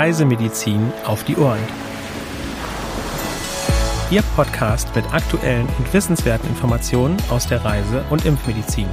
Reisemedizin 0.00 0.90
auf 1.04 1.24
die 1.24 1.36
Ohren. 1.36 1.60
Ihr 4.10 4.22
Podcast 4.34 4.96
mit 4.96 5.04
aktuellen 5.12 5.68
und 5.76 5.92
wissenswerten 5.92 6.48
Informationen 6.48 7.18
aus 7.28 7.46
der 7.46 7.62
Reise- 7.62 8.02
und 8.08 8.24
Impfmedizin. 8.24 8.88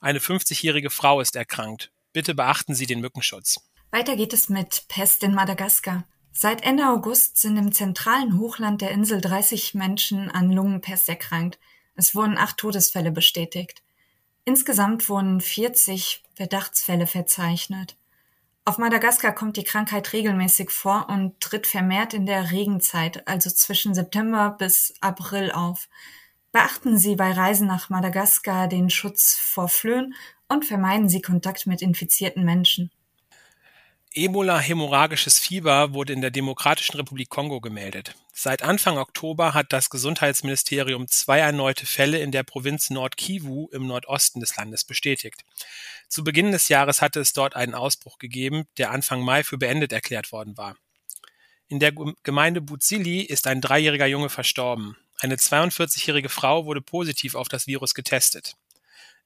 Eine 0.00 0.20
50-jährige 0.20 0.88
Frau 0.88 1.20
ist 1.20 1.36
erkrankt. 1.36 1.89
Bitte 2.12 2.34
beachten 2.34 2.74
Sie 2.74 2.86
den 2.86 3.00
Mückenschutz. 3.00 3.60
Weiter 3.92 4.16
geht 4.16 4.32
es 4.32 4.48
mit 4.48 4.86
Pest 4.88 5.22
in 5.22 5.34
Madagaskar. 5.34 6.04
Seit 6.32 6.62
Ende 6.62 6.88
August 6.88 7.38
sind 7.38 7.56
im 7.56 7.72
zentralen 7.72 8.38
Hochland 8.38 8.80
der 8.80 8.90
Insel 8.90 9.20
30 9.20 9.74
Menschen 9.74 10.30
an 10.30 10.50
Lungenpest 10.50 11.08
erkrankt. 11.08 11.58
Es 11.94 12.14
wurden 12.14 12.38
acht 12.38 12.56
Todesfälle 12.56 13.10
bestätigt. 13.10 13.82
Insgesamt 14.44 15.08
wurden 15.08 15.40
40 15.40 16.22
Verdachtsfälle 16.34 17.06
verzeichnet. 17.06 17.96
Auf 18.64 18.78
Madagaskar 18.78 19.34
kommt 19.34 19.56
die 19.56 19.64
Krankheit 19.64 20.12
regelmäßig 20.12 20.70
vor 20.70 21.08
und 21.08 21.40
tritt 21.40 21.66
vermehrt 21.66 22.14
in 22.14 22.26
der 22.26 22.50
Regenzeit, 22.50 23.26
also 23.26 23.50
zwischen 23.50 23.94
September 23.94 24.56
bis 24.58 24.94
April 25.00 25.50
auf. 25.52 25.88
Beachten 26.52 26.96
Sie 26.96 27.16
bei 27.16 27.32
Reisen 27.32 27.66
nach 27.66 27.90
Madagaskar 27.90 28.68
den 28.68 28.90
Schutz 28.90 29.34
vor 29.34 29.68
Flöhen 29.68 30.14
und 30.50 30.64
vermeiden 30.64 31.08
Sie 31.08 31.22
Kontakt 31.22 31.66
mit 31.66 31.80
infizierten 31.80 32.44
Menschen. 32.44 32.90
Ebola-hämorrhagisches 34.12 35.38
Fieber 35.38 35.94
wurde 35.94 36.12
in 36.12 36.20
der 36.20 36.32
Demokratischen 36.32 36.96
Republik 36.96 37.28
Kongo 37.28 37.60
gemeldet. 37.60 38.16
Seit 38.32 38.62
Anfang 38.62 38.98
Oktober 38.98 39.54
hat 39.54 39.72
das 39.72 39.88
Gesundheitsministerium 39.88 41.06
zwei 41.06 41.38
erneute 41.38 41.86
Fälle 41.86 42.18
in 42.18 42.32
der 42.32 42.42
Provinz 42.42 42.90
Nord-Kivu 42.90 43.68
im 43.70 43.86
Nordosten 43.86 44.40
des 44.40 44.56
Landes 44.56 44.82
bestätigt. 44.84 45.44
Zu 46.08 46.24
Beginn 46.24 46.50
des 46.50 46.68
Jahres 46.68 47.00
hatte 47.00 47.20
es 47.20 47.32
dort 47.32 47.54
einen 47.54 47.74
Ausbruch 47.74 48.18
gegeben, 48.18 48.64
der 48.78 48.90
Anfang 48.90 49.22
Mai 49.22 49.44
für 49.44 49.58
beendet 49.58 49.92
erklärt 49.92 50.32
worden 50.32 50.56
war. 50.56 50.74
In 51.68 51.78
der 51.78 51.92
Gemeinde 52.24 52.60
Buzili 52.60 53.20
ist 53.20 53.46
ein 53.46 53.60
dreijähriger 53.60 54.06
Junge 54.06 54.28
verstorben. 54.28 54.96
Eine 55.20 55.36
42-jährige 55.36 56.28
Frau 56.28 56.64
wurde 56.64 56.80
positiv 56.80 57.36
auf 57.36 57.46
das 57.46 57.68
Virus 57.68 57.94
getestet. 57.94 58.56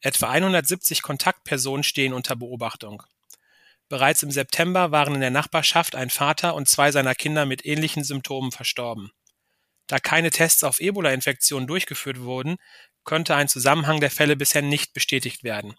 Etwa 0.04 0.28
170 0.28 1.00
Kontaktpersonen 1.00 1.82
stehen 1.82 2.12
unter 2.12 2.36
Beobachtung. 2.36 3.02
Bereits 3.88 4.22
im 4.22 4.30
September 4.30 4.90
waren 4.90 5.14
in 5.14 5.22
der 5.22 5.30
Nachbarschaft 5.30 5.94
ein 5.94 6.10
Vater 6.10 6.54
und 6.54 6.68
zwei 6.68 6.92
seiner 6.92 7.14
Kinder 7.14 7.46
mit 7.46 7.64
ähnlichen 7.64 8.04
Symptomen 8.04 8.52
verstorben. 8.52 9.12
Da 9.86 10.00
keine 10.00 10.28
Tests 10.28 10.62
auf 10.62 10.78
Ebola-Infektionen 10.78 11.66
durchgeführt 11.66 12.20
wurden, 12.20 12.56
konnte 13.02 13.34
ein 13.34 13.48
Zusammenhang 13.48 14.00
der 14.00 14.10
Fälle 14.10 14.36
bisher 14.36 14.60
nicht 14.60 14.92
bestätigt 14.92 15.42
werden. 15.42 15.74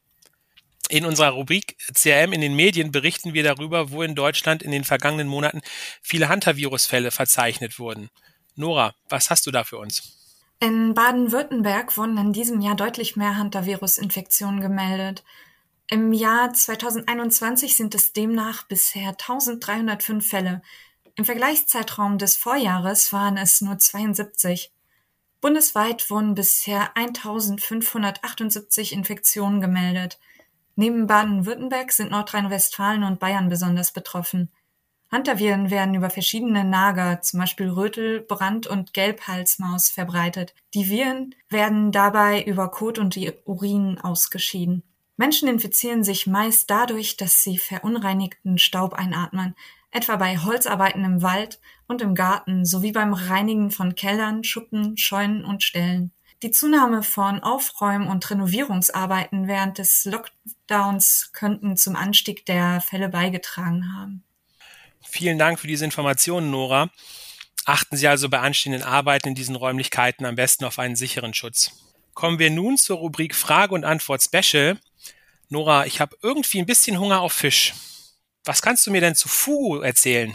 In 0.93 1.07
unserer 1.07 1.31
Rubrik 1.31 1.79
CRM 1.95 2.35
in 2.35 2.43
den 2.43 2.55
Medien 2.55 2.93
berichten 2.93 3.33
wir 3.33 3.43
darüber, 3.43 3.93
wo 3.93 4.03
in 4.03 4.15
Deutschland 4.15 4.63
in 4.63 4.71
den 4.71 4.85
vergangenen 4.85 5.27
Monaten 5.27 5.63
viele 6.03 6.29
Hunter-Virus-Fälle 6.29 7.11
verzeichnet 7.11 7.79
wurden. 7.79 8.11
Nora, 8.57 8.95
was 9.09 9.31
hast 9.31 9.47
du 9.47 9.51
da 9.51 9.65
für 9.65 9.79
uns? 9.79 10.19
In 10.61 10.93
Baden-Württemberg 10.93 11.97
wurden 11.97 12.19
in 12.19 12.35
diesem 12.35 12.61
Jahr 12.61 12.75
deutlich 12.75 13.17
mehr 13.17 13.39
Hunter-Virus-Infektionen 13.39 14.61
gemeldet. 14.61 15.25
Im 15.87 16.13
Jahr 16.13 16.53
2021 16.53 17.75
sind 17.75 17.95
es 17.95 18.13
demnach 18.13 18.65
bisher 18.65 19.09
1305 19.13 20.29
Fälle. 20.29 20.61
Im 21.15 21.25
Vergleichszeitraum 21.25 22.19
des 22.19 22.37
Vorjahres 22.37 23.15
waren 23.15 23.39
es 23.39 23.63
nur 23.63 23.79
72. 23.79 24.71
Bundesweit 25.41 26.11
wurden 26.11 26.35
bisher 26.35 26.95
1578 26.99 28.93
Infektionen 28.93 29.63
gemeldet. 29.63 30.19
Neben 30.75 31.07
Baden-Württemberg 31.07 31.93
sind 31.93 32.11
Nordrhein-Westfalen 32.11 33.05
und 33.05 33.21
Bayern 33.21 33.49
besonders 33.49 33.93
betroffen. 33.93 34.51
Hantaviren 35.11 35.71
werden 35.71 35.95
über 35.95 36.09
verschiedene 36.09 36.65
Nager, 36.65 37.21
zum 37.21 37.41
Beispiel 37.41 37.69
Rötel, 37.69 38.23
Brand- 38.23 38.67
und 38.67 38.95
Gelbhalsmaus, 38.95 39.91
verbreitet. 39.91 40.55
Die 40.73 40.89
Viren 40.89 41.35
werden 41.51 41.93
dabei 41.93 42.43
über 42.43 42.71
Kot 42.71 42.99
und 42.99 43.19
Urin 43.45 43.99
ausgeschieden. 43.99 44.83
Menschen 45.19 45.49
infizieren 45.49 46.03
sich 46.03 46.27
meist 46.27 46.71
dadurch, 46.71 47.19
dass 47.19 47.43
sie 47.43 47.59
verunreinigten 47.59 48.57
Staub 48.57 48.95
einatmen, 48.95 49.55
etwa 49.91 50.17
bei 50.17 50.39
Holzarbeiten 50.39 51.05
im 51.05 51.21
Wald 51.21 51.61
und 51.87 52.01
im 52.01 52.15
Garten 52.15 52.65
sowie 52.65 52.93
beim 52.93 53.13
Reinigen 53.13 53.71
von 53.71 53.95
Kellern, 53.95 54.43
Schuppen, 54.43 54.97
Scheunen 54.97 55.45
und 55.45 55.63
Ställen. 55.63 56.13
Die 56.43 56.51
Zunahme 56.51 57.05
von 57.05 57.41
Aufräum- 57.41 58.09
und 58.09 58.29
Renovierungsarbeiten 58.29 59.47
während 59.47 59.79
des 59.79 60.05
Lockdowns 60.05 61.31
könnten 61.33 61.77
zum 61.77 61.95
Anstieg 61.95 62.45
der 62.47 62.81
Fälle 62.81 63.09
beigetragen 63.09 63.97
haben. 63.97 64.25
Vielen 65.03 65.39
Dank 65.39 65.61
für 65.61 65.69
diese 65.69 65.85
Informationen, 65.85 66.51
Nora. 66.51 66.91
Achten 67.65 67.97
Sie 67.97 68.09
also 68.09 68.29
bei 68.29 68.41
anstehenden 68.41 68.83
Arbeiten 68.83 69.29
in 69.29 69.35
diesen 69.37 69.55
Räumlichkeiten 69.55 70.27
am 70.27 70.35
besten 70.35 70.65
auf 70.65 70.81
einen 70.81 70.97
sicheren 70.97 71.33
Schutz. 71.33 71.71
Kommen 72.13 72.41
wir 72.41 72.51
nun 72.51 72.77
zur 72.77 72.99
Rubrik 72.99 73.37
Frage 73.37 73.75
und 73.75 73.85
Antwort 73.85 74.23
Special. 74.23 74.81
Nora, 75.49 75.87
ich 75.87 76.01
habe 76.01 76.17
irgendwie 76.23 76.59
ein 76.59 76.67
bisschen 76.67 76.99
Hunger 76.99 77.21
auf 77.21 77.35
Fisch. 77.35 77.73
Was 78.45 78.63
kannst 78.63 78.85
du 78.85 78.91
mir 78.91 79.01
denn 79.01 79.15
zu 79.15 79.29
Fugu 79.29 79.81
erzählen? 79.81 80.35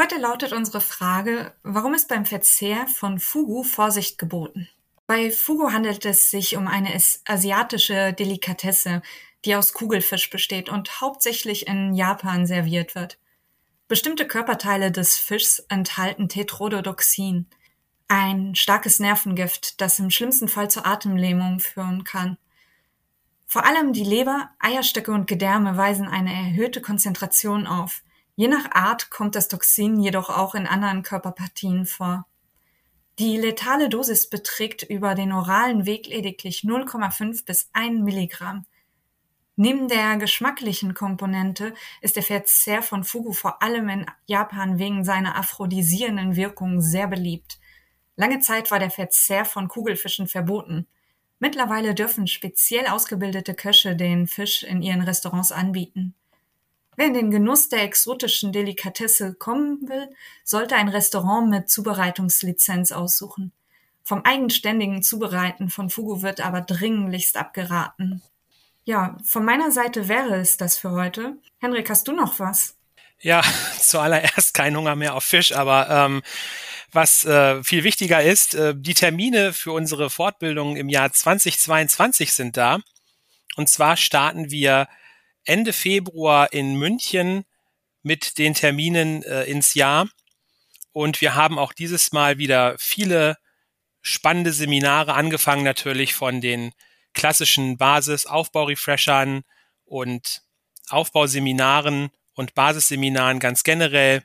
Heute 0.00 0.16
lautet 0.16 0.54
unsere 0.54 0.80
Frage, 0.80 1.52
warum 1.62 1.92
ist 1.92 2.08
beim 2.08 2.24
Verzehr 2.24 2.86
von 2.86 3.20
Fugu 3.20 3.62
Vorsicht 3.64 4.16
geboten? 4.16 4.66
Bei 5.06 5.30
Fugu 5.30 5.72
handelt 5.72 6.06
es 6.06 6.30
sich 6.30 6.56
um 6.56 6.68
eine 6.68 6.98
asiatische 7.26 8.14
Delikatesse, 8.14 9.02
die 9.44 9.54
aus 9.56 9.74
Kugelfisch 9.74 10.30
besteht 10.30 10.70
und 10.70 11.02
hauptsächlich 11.02 11.66
in 11.66 11.92
Japan 11.92 12.46
serviert 12.46 12.94
wird. 12.94 13.18
Bestimmte 13.88 14.26
Körperteile 14.26 14.90
des 14.90 15.18
Fischs 15.18 15.58
enthalten 15.68 16.30
Tetrodotoxin, 16.30 17.44
ein 18.08 18.54
starkes 18.54 19.00
Nervengift, 19.00 19.82
das 19.82 19.98
im 19.98 20.08
schlimmsten 20.08 20.48
Fall 20.48 20.70
zur 20.70 20.86
Atemlähmung 20.86 21.60
führen 21.60 22.04
kann. 22.04 22.38
Vor 23.46 23.66
allem 23.66 23.92
die 23.92 24.04
Leber, 24.04 24.48
Eierstöcke 24.60 25.12
und 25.12 25.26
Gedärme 25.26 25.76
weisen 25.76 26.08
eine 26.08 26.32
erhöhte 26.32 26.80
Konzentration 26.80 27.66
auf. 27.66 28.02
Je 28.40 28.48
nach 28.48 28.70
Art 28.70 29.10
kommt 29.10 29.34
das 29.34 29.48
Toxin 29.48 30.00
jedoch 30.00 30.30
auch 30.30 30.54
in 30.54 30.66
anderen 30.66 31.02
Körperpartien 31.02 31.84
vor. 31.84 32.24
Die 33.18 33.36
letale 33.36 33.90
Dosis 33.90 34.30
beträgt 34.30 34.82
über 34.82 35.14
den 35.14 35.30
oralen 35.30 35.84
Weg 35.84 36.06
lediglich 36.06 36.60
0,5 36.60 37.44
bis 37.44 37.68
1 37.74 38.00
Milligramm. 38.00 38.64
Neben 39.56 39.88
der 39.88 40.16
geschmacklichen 40.16 40.94
Komponente 40.94 41.74
ist 42.00 42.16
der 42.16 42.22
Verzehr 42.22 42.80
von 42.80 43.04
Fugu 43.04 43.34
vor 43.34 43.62
allem 43.62 43.90
in 43.90 44.06
Japan 44.24 44.78
wegen 44.78 45.04
seiner 45.04 45.36
aphrodisierenden 45.36 46.34
Wirkung 46.34 46.80
sehr 46.80 47.08
beliebt. 47.08 47.58
Lange 48.16 48.40
Zeit 48.40 48.70
war 48.70 48.78
der 48.78 48.90
Verzehr 48.90 49.44
von 49.44 49.68
Kugelfischen 49.68 50.28
verboten. 50.28 50.86
Mittlerweile 51.40 51.94
dürfen 51.94 52.26
speziell 52.26 52.86
ausgebildete 52.86 53.52
Köche 53.52 53.96
den 53.96 54.26
Fisch 54.26 54.62
in 54.62 54.80
ihren 54.80 55.02
Restaurants 55.02 55.52
anbieten. 55.52 56.14
Wer 56.96 57.06
in 57.06 57.14
den 57.14 57.30
Genuss 57.30 57.68
der 57.68 57.82
exotischen 57.82 58.52
Delikatesse 58.52 59.34
kommen 59.34 59.88
will, 59.88 60.08
sollte 60.44 60.76
ein 60.76 60.88
Restaurant 60.88 61.48
mit 61.48 61.70
Zubereitungslizenz 61.70 62.92
aussuchen. 62.92 63.52
Vom 64.02 64.24
eigenständigen 64.24 65.02
Zubereiten 65.02 65.70
von 65.70 65.88
Fugu 65.88 66.22
wird 66.22 66.40
aber 66.40 66.62
dringlichst 66.62 67.36
abgeraten. 67.36 68.22
Ja, 68.84 69.16
von 69.24 69.44
meiner 69.44 69.70
Seite 69.70 70.08
wäre 70.08 70.36
es 70.40 70.56
das 70.56 70.76
für 70.76 70.90
heute. 70.90 71.36
Henrik, 71.58 71.88
hast 71.90 72.08
du 72.08 72.12
noch 72.12 72.38
was? 72.38 72.76
Ja, 73.20 73.42
zuallererst 73.78 74.54
kein 74.54 74.76
Hunger 74.76 74.96
mehr 74.96 75.14
auf 75.14 75.24
Fisch, 75.24 75.52
aber 75.52 75.88
ähm, 75.90 76.22
was 76.92 77.24
äh, 77.24 77.62
viel 77.62 77.84
wichtiger 77.84 78.22
ist, 78.22 78.54
äh, 78.54 78.74
die 78.76 78.94
Termine 78.94 79.52
für 79.52 79.72
unsere 79.72 80.10
Fortbildung 80.10 80.76
im 80.76 80.88
Jahr 80.88 81.12
2022 81.12 82.32
sind 82.32 82.56
da. 82.56 82.80
Und 83.56 83.68
zwar 83.68 83.96
starten 83.96 84.50
wir 84.50 84.88
Ende 85.44 85.72
Februar 85.72 86.52
in 86.52 86.76
München 86.76 87.44
mit 88.02 88.38
den 88.38 88.54
Terminen 88.54 89.22
äh, 89.22 89.44
ins 89.44 89.74
Jahr. 89.74 90.08
Und 90.92 91.20
wir 91.20 91.34
haben 91.34 91.58
auch 91.58 91.72
dieses 91.72 92.12
Mal 92.12 92.38
wieder 92.38 92.76
viele 92.78 93.36
spannende 94.02 94.52
Seminare, 94.52 95.14
angefangen 95.14 95.64
natürlich 95.64 96.14
von 96.14 96.40
den 96.40 96.72
klassischen 97.12 97.76
Basis-Aufbau-Refreshern 97.76 99.42
und 99.84 100.42
Aufbauseminaren 100.88 102.10
und 102.34 102.54
Basisseminaren 102.54 103.38
ganz 103.38 103.62
generell 103.62 104.22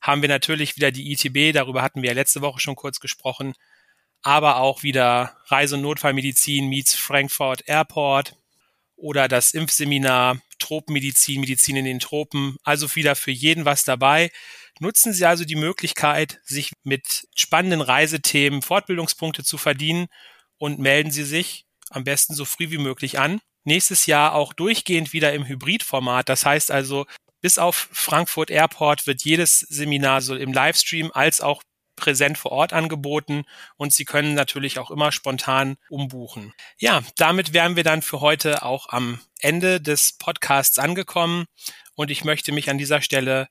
haben 0.00 0.22
wir 0.22 0.28
natürlich 0.28 0.76
wieder 0.76 0.90
die 0.90 1.12
ITB, 1.12 1.52
darüber 1.54 1.82
hatten 1.82 2.02
wir 2.02 2.10
ja 2.10 2.14
letzte 2.14 2.40
Woche 2.40 2.60
schon 2.60 2.76
kurz 2.76 3.00
gesprochen, 3.00 3.54
aber 4.22 4.58
auch 4.58 4.82
wieder 4.82 5.36
Reise- 5.46 5.76
und 5.76 5.82
Notfallmedizin 5.82 6.68
meets 6.68 6.94
Frankfurt 6.94 7.66
Airport 7.66 8.36
oder 8.94 9.28
das 9.28 9.52
Impfseminar 9.52 10.40
Tropenmedizin, 10.66 11.40
Medizin 11.40 11.76
in 11.76 11.84
den 11.84 12.00
Tropen, 12.00 12.56
also 12.64 12.94
wieder 12.96 13.14
für 13.14 13.30
jeden 13.30 13.64
was 13.64 13.84
dabei. 13.84 14.30
Nutzen 14.80 15.12
Sie 15.12 15.24
also 15.24 15.44
die 15.44 15.54
Möglichkeit, 15.54 16.40
sich 16.44 16.72
mit 16.82 17.28
spannenden 17.34 17.80
Reisethemen 17.80 18.62
Fortbildungspunkte 18.62 19.44
zu 19.44 19.58
verdienen 19.58 20.08
und 20.58 20.78
melden 20.78 21.10
Sie 21.10 21.24
sich 21.24 21.66
am 21.90 22.04
besten 22.04 22.34
so 22.34 22.44
früh 22.44 22.70
wie 22.70 22.78
möglich 22.78 23.18
an. 23.18 23.40
Nächstes 23.64 24.06
Jahr 24.06 24.34
auch 24.34 24.52
durchgehend 24.52 25.12
wieder 25.12 25.32
im 25.32 25.46
Hybridformat. 25.46 26.28
Das 26.28 26.44
heißt 26.44 26.70
also, 26.70 27.06
bis 27.40 27.58
auf 27.58 27.88
Frankfurt 27.92 28.50
Airport 28.50 29.06
wird 29.06 29.22
jedes 29.22 29.60
Seminar 29.60 30.20
so 30.20 30.34
im 30.34 30.52
Livestream 30.52 31.10
als 31.14 31.40
auch 31.40 31.62
präsent 31.96 32.38
vor 32.38 32.52
Ort 32.52 32.72
angeboten 32.72 33.44
und 33.76 33.92
Sie 33.92 34.04
können 34.04 34.34
natürlich 34.34 34.78
auch 34.78 34.90
immer 34.90 35.12
spontan 35.12 35.76
umbuchen. 35.88 36.52
Ja, 36.78 37.02
damit 37.16 37.52
wären 37.52 37.76
wir 37.76 37.84
dann 37.84 38.02
für 38.02 38.20
heute 38.20 38.62
auch 38.62 38.90
am 38.90 39.18
Ende 39.40 39.80
des 39.80 40.12
Podcasts 40.12 40.78
angekommen 40.78 41.46
und 41.94 42.10
ich 42.10 42.24
möchte 42.24 42.52
mich 42.52 42.70
an 42.70 42.78
dieser 42.78 43.02
Stelle 43.02 43.48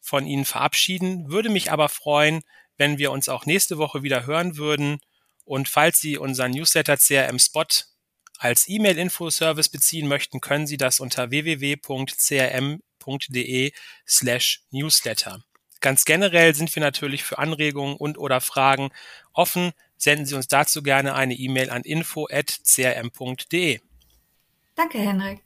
von 0.00 0.26
Ihnen 0.26 0.44
verabschieden, 0.44 1.30
würde 1.30 1.48
mich 1.48 1.72
aber 1.72 1.88
freuen, 1.88 2.42
wenn 2.76 2.98
wir 2.98 3.10
uns 3.12 3.28
auch 3.28 3.46
nächste 3.46 3.78
Woche 3.78 4.02
wieder 4.02 4.26
hören 4.26 4.56
würden 4.56 5.00
und 5.44 5.68
falls 5.68 6.00
Sie 6.00 6.18
unseren 6.18 6.52
Newsletter 6.52 6.96
CRM 6.96 7.38
Spot 7.38 7.64
als 8.38 8.68
E-Mail-Info-Service 8.68 9.68
beziehen 9.68 10.08
möchten, 10.08 10.40
können 10.40 10.66
Sie 10.66 10.76
das 10.76 11.00
unter 11.00 11.30
www.crm.de 11.30 12.82
slash 14.06 14.62
newsletter. 14.70 15.44
Ganz 15.80 16.04
generell 16.04 16.54
sind 16.54 16.74
wir 16.74 16.82
natürlich 16.82 17.24
für 17.24 17.38
Anregungen 17.38 17.96
und 17.96 18.18
oder 18.18 18.40
Fragen 18.40 18.90
offen. 19.32 19.72
Senden 19.96 20.26
Sie 20.26 20.34
uns 20.34 20.48
dazu 20.48 20.82
gerne 20.82 21.14
eine 21.14 21.34
E-Mail 21.34 21.70
an 21.70 21.82
info.crm.de. 21.82 22.40
Danke, 24.74 24.98
Henrik. 24.98 25.40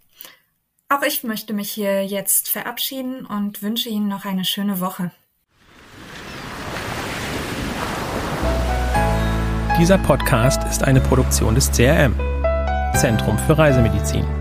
Auch 0.88 1.02
ich 1.02 1.22
möchte 1.22 1.52
mich 1.52 1.70
hier 1.70 2.04
jetzt 2.06 2.48
verabschieden 2.48 3.26
und 3.26 3.62
wünsche 3.62 3.90
Ihnen 3.90 4.08
noch 4.08 4.24
eine 4.24 4.44
schöne 4.44 4.80
Woche. 4.80 5.10
Dieser 9.78 9.98
Podcast 9.98 10.64
ist 10.64 10.82
eine 10.82 11.00
Produktion 11.00 11.54
des 11.54 11.70
CRM, 11.70 12.14
Zentrum 12.96 13.38
für 13.38 13.56
Reisemedizin. 13.56 14.37